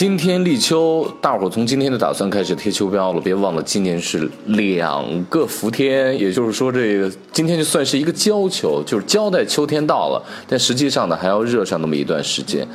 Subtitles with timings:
[0.00, 3.20] 今天立秋，大伙从今天的打算开始贴秋膘了。
[3.20, 10.24] 别忘了，今年是两个伏天，也就是说，这个今天就算是一个交秋，就是交代秋天到了。
[10.48, 12.66] 但实际上呢，还要热上那么一段时间。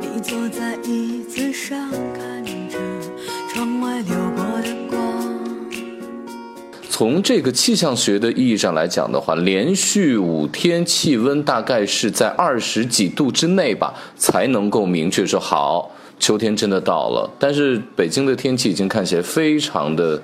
[0.00, 2.50] 你坐在椅子上，看着
[3.54, 4.45] 窗外流光。
[6.98, 17.30] 从这个气象学的意义上来讲的话，连续五天气温大概是在二十几度之内吧，才能够明确说好秋天真的到了。
[17.38, 20.22] 但是北京的天气已经看起来非常的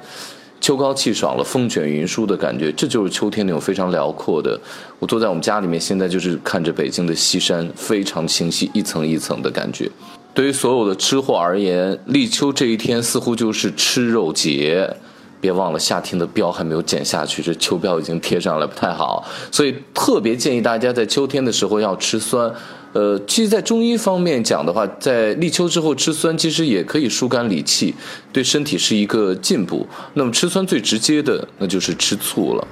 [0.63, 4.59] 秋高气爽了，风卷云舒的感觉，这就是秋天那种非常辽阔的。
[4.99, 9.91] 我坐在我们家里面，现在就是看着北京的西山，非常清晰，一层一层的感觉。
[10.33, 14.97] 对于所有的吃货而言，立秋这一天似乎就是吃肉节。
[15.43, 19.25] 别忘了，夏天的膘还没有减下去，这秋膘已经贴上来，不太好。
[19.51, 22.49] 所以特别建议大家在秋天的时候要吃酸。
[22.93, 27.93] 呃，其实，在中医方面讲的话，在立秋之后吃酸，其实也可以疏肝理气，
[28.33, 29.85] 对身体是一个进步。
[30.15, 32.69] 那么吃酸最直接的，那就是吃醋了。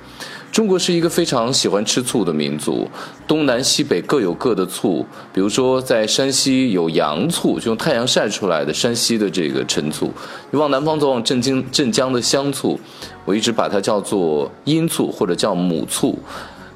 [0.53, 2.89] 中国是一个非常喜欢吃醋的民族，
[3.27, 5.07] 东南西北各有各的醋。
[5.33, 10.09] 比如说，在山西有阳醋，就用太阳晒出来的山西的这个陈醋；
[10.51, 12.79] 你往南方走，往镇京、镇江的香醋，
[13.25, 16.19] 我一直把它叫做阴醋或者叫母醋，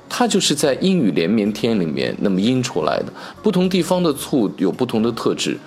[0.09, 3.13] 它就是在阴雨连绵天里面那么阴出来的。
[3.43, 5.59] 不同地方的醋有不同的特质，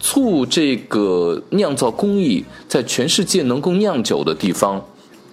[0.00, 4.82] 醋这个酿造工艺在全世界能够酿酒的地方，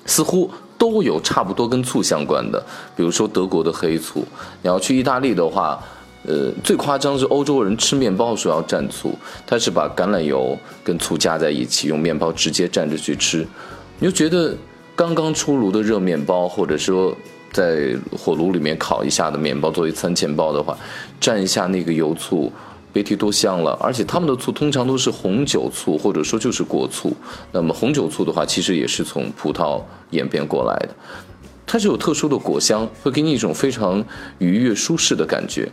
[0.05, 0.51] 似乎。
[0.77, 2.63] 都有差不多跟醋相关的，
[2.95, 4.19] 比如说德国的黑醋。
[4.61, 5.81] 你要去意大利的话，
[6.25, 13.47] 呃，最夸张是欧洲人吃面包的时候要蘸醋，他是把橄榄油跟醋加在一起，用面包直接蘸着去吃。
[13.99, 14.55] 你就觉得
[14.95, 17.15] 刚刚出炉的热面包，或者说
[17.51, 20.77] 在火炉里面烤一下的面包作为餐前包的话，
[21.19, 22.51] 蘸一下那个油醋。
[22.91, 27.13] 别提多香了，而且他们的醋通常都是红酒醋，或者说就是果醋。
[27.51, 29.81] 那么红酒醋的话，其实也是从葡萄
[30.11, 30.89] 演变过来的，
[31.65, 34.03] 它是有特殊的果香，会给你一种非常
[34.39, 35.69] 愉悦舒适的感觉。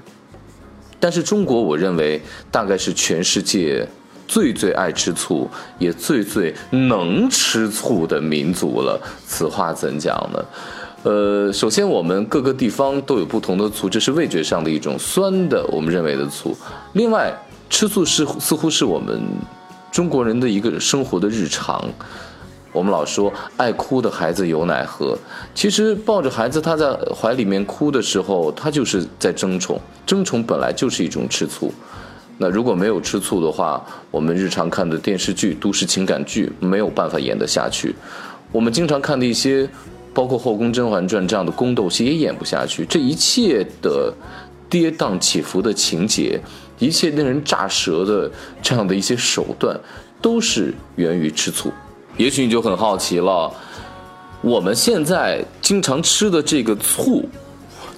[1.00, 2.20] 但是中国，我认为
[2.50, 3.86] 大概是全世界
[4.26, 5.48] 最最爱吃醋，
[5.78, 9.00] 也最最能吃醋的民族了。
[9.26, 10.44] 此话怎讲呢？
[11.04, 16.56] 呃，首先我们各个地方都有不同的醋，这是味觉上的一种酸的，我们认为的醋。
[16.94, 17.30] 另外，
[17.68, 19.20] 吃醋是似乎是我们
[19.92, 21.84] 中国人的一个生活的日常。
[22.72, 25.14] 我们老说爱哭的孩子有奶喝，
[25.54, 29.78] 其实抱着孩子他在怀里面哭的时候，他就是在争宠。
[30.06, 31.70] 争宠本来就是一种吃醋。
[32.38, 37.94] 那如果没有吃醋的话，我们日常看的电视剧、都市情感剧没有办法演得下去。
[38.50, 39.68] 我们经常看的一些。
[40.14, 44.14] 包括《后宫甄嬛传》这样的宫斗戏也演不下去，这一切的
[44.70, 46.40] 跌宕起伏的情节，
[46.78, 48.30] 一切令人炸舌的
[48.62, 49.78] 这样的一些手段，
[50.22, 51.72] 都是源于吃醋。
[52.16, 53.52] 也许你就很好奇了，
[54.40, 57.28] 我们现在经常吃的这个醋，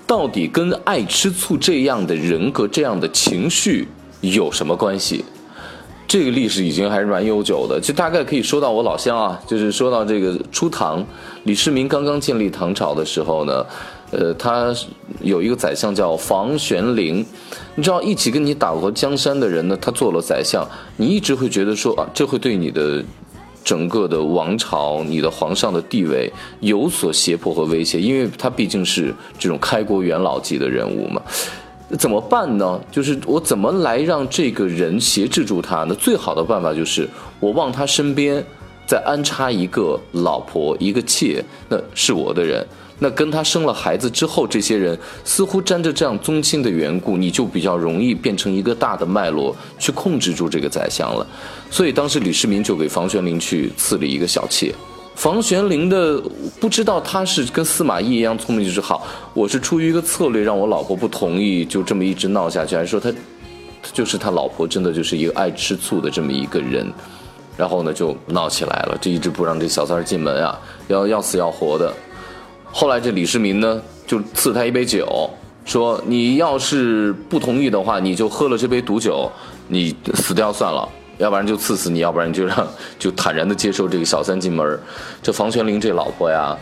[0.06, 3.86] 到底跟爱吃醋这样的人格、这样的情绪
[4.22, 5.22] 有什么关系？
[6.08, 11.04] 这个历史已经还是蛮悠久的，就大概可以说到我老乡啊，就是说到这个初唐，
[11.44, 13.66] 李世民刚刚建立唐朝的时候呢，
[14.12, 14.72] 呃，他
[15.20, 17.26] 有一个宰相叫房玄龄，
[17.74, 20.64] 你知道一起跟你打过江山的人呢，他做了宰相，
[20.96, 23.04] 你一直会觉得说啊，这会对你的
[23.64, 31.20] 整个的王朝、你的皇上的地位有所胁迫和威胁，因为他毕竟是这种开国元老级的人物嘛。
[31.88, 32.80] 那怎么办呢？
[32.90, 35.94] 就是我怎么来让这个人挟制住他呢？
[35.94, 37.08] 最好的办法就是
[37.38, 38.44] 我往他身边
[38.86, 42.66] 再安插一个老婆，一个妾，那是我的人。
[42.98, 51.26] 那跟他生了孩子之后，这些人似乎沾着这样宗亲的缘故，你就比较容易变成一个大的脉络去控制住这个宰相了。
[51.70, 54.74] 所以当时李世民就给房玄龄去赐了一个小妾。
[55.16, 56.22] 房玄龄的
[56.60, 63.10] 不知道他是跟司马懿一样聪明，就是好，我是出于一个策略，让我老婆不同意，就这么一直闹下去，还是说他
[63.94, 66.86] 就是他老婆真的就是一个爱吃醋的这么一个人，
[67.56, 70.56] 然后呢就闹起来了，这一直不让这小三进门啊，
[70.88, 71.92] 要要死要活的。
[72.70, 75.30] 后来这李世民呢就赐他一杯酒，
[75.64, 79.32] 说你要是不同意的话，你就喝了这杯毒酒，
[79.66, 80.86] 你死掉算了。
[81.18, 82.68] 要不然就刺死你，要不然就让
[82.98, 84.78] 就坦然的接受这个小三进门
[85.22, 86.56] 这房玄龄这老婆呀，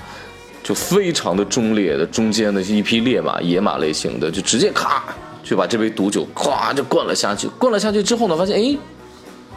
[0.62, 5.05] 就非常的忠烈的，中间的一匹烈马，野马类型的，就直接咔
[5.43, 7.49] 就把这杯毒酒咵就灌了下去。
[7.59, 8.79] 灌了下去之后呢，发现哎，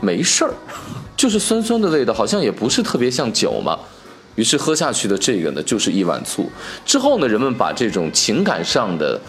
[0.02, 0.54] 没事儿，
[1.16, 3.78] 就是酸酸的味道，好像也不是特别像酒嘛。
[4.36, 6.50] 于是喝下去的这个呢，就是一碗醋。
[6.86, 9.20] 之后呢，人们把这种情感上的。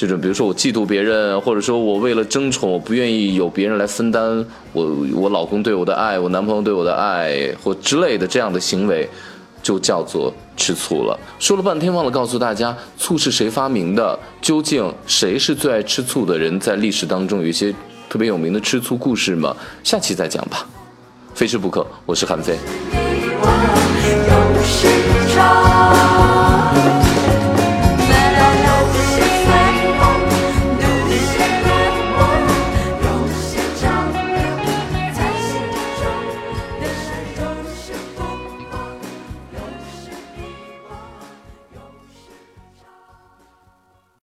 [0.00, 4.42] 这种，比如说我嫉妒别人，或者说我为了争宠，我不愿意有别人来分担
[4.72, 9.06] 我我老公对我的爱，我男朋友对我的爱或之类的这样的行为，
[9.62, 11.20] 就叫做吃醋了。
[11.38, 14.18] 说了半天，忘了告诉大家，醋是谁发明的？
[14.40, 16.58] 究竟谁是最爱吃醋的人？
[16.58, 17.70] 在历史当中有一些
[18.08, 19.54] 特别有名的吃醋故事吗？
[19.84, 20.66] 下期再讲吧。
[21.34, 22.56] 非吃不可，我是韩飞。